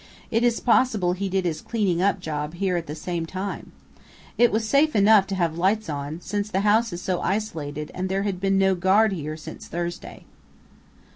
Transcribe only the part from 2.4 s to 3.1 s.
here at the